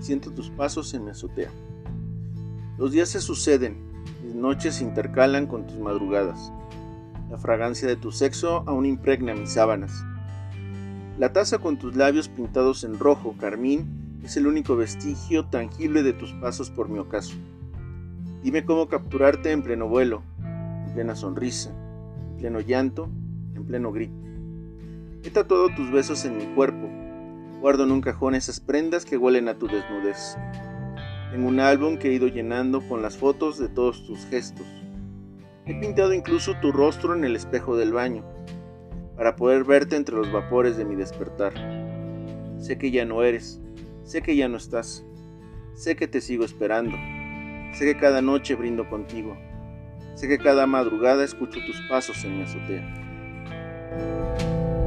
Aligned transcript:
siento 0.00 0.32
tus 0.32 0.50
pasos 0.50 0.92
en 0.94 1.04
mi 1.04 1.10
azotea. 1.10 1.50
Los 2.78 2.92
días 2.92 3.10
se 3.10 3.20
suceden, 3.20 3.76
mis 4.24 4.34
noches 4.34 4.76
se 4.76 4.84
intercalan 4.84 5.46
con 5.46 5.66
tus 5.66 5.78
madrugadas. 5.78 6.52
La 7.30 7.38
fragancia 7.38 7.86
de 7.86 7.96
tu 7.96 8.10
sexo 8.10 8.64
aún 8.66 8.86
impregna 8.86 9.34
mis 9.34 9.52
sábanas. 9.52 10.04
La 11.18 11.32
taza 11.32 11.58
con 11.58 11.78
tus 11.78 11.94
labios 11.94 12.28
pintados 12.28 12.82
en 12.82 12.98
rojo, 12.98 13.34
carmín, 13.38 14.20
es 14.24 14.36
el 14.36 14.46
único 14.46 14.76
vestigio 14.76 15.46
tangible 15.46 16.02
de 16.02 16.12
tus 16.12 16.32
pasos 16.34 16.70
por 16.70 16.88
mi 16.88 16.98
ocaso. 16.98 17.36
Dime 18.42 18.64
cómo 18.64 18.88
capturarte 18.88 19.52
en 19.52 19.62
pleno 19.62 19.86
vuelo, 19.88 20.22
en 20.38 20.94
plena 20.94 21.14
sonrisa, 21.14 21.70
en 22.30 22.36
pleno 22.38 22.60
llanto, 22.60 23.10
en 23.54 23.64
pleno 23.64 23.92
grito. 23.92 24.14
He 25.22 25.30
tatuado 25.30 25.68
tus 25.74 25.90
besos 25.92 26.24
en 26.24 26.38
mi 26.38 26.46
cuerpo. 26.54 26.88
Guardo 27.60 27.84
en 27.84 27.92
un 27.92 28.00
cajón 28.00 28.34
esas 28.34 28.58
prendas 28.58 29.04
que 29.04 29.18
huelen 29.18 29.46
a 29.46 29.54
tu 29.54 29.66
desnudez. 29.66 30.38
Tengo 31.30 31.46
un 31.46 31.60
álbum 31.60 31.98
que 31.98 32.08
he 32.08 32.14
ido 32.14 32.26
llenando 32.26 32.80
con 32.80 33.02
las 33.02 33.18
fotos 33.18 33.58
de 33.58 33.68
todos 33.68 34.02
tus 34.06 34.24
gestos. 34.26 34.66
He 35.66 35.78
pintado 35.78 36.14
incluso 36.14 36.54
tu 36.62 36.72
rostro 36.72 37.14
en 37.14 37.22
el 37.22 37.36
espejo 37.36 37.76
del 37.76 37.92
baño, 37.92 38.24
para 39.14 39.36
poder 39.36 39.64
verte 39.64 39.96
entre 39.96 40.16
los 40.16 40.32
vapores 40.32 40.78
de 40.78 40.86
mi 40.86 40.96
despertar. 40.96 41.52
Sé 42.58 42.78
que 42.78 42.90
ya 42.90 43.04
no 43.04 43.22
eres, 43.22 43.60
sé 44.04 44.22
que 44.22 44.36
ya 44.36 44.48
no 44.48 44.56
estás, 44.56 45.04
sé 45.74 45.96
que 45.96 46.08
te 46.08 46.22
sigo 46.22 46.46
esperando, 46.46 46.96
sé 47.74 47.84
que 47.84 47.98
cada 47.98 48.22
noche 48.22 48.54
brindo 48.54 48.88
contigo, 48.88 49.36
sé 50.14 50.28
que 50.28 50.38
cada 50.38 50.66
madrugada 50.66 51.24
escucho 51.24 51.60
tus 51.66 51.78
pasos 51.90 52.24
en 52.24 52.38
mi 52.38 52.44
azotea. 52.44 54.79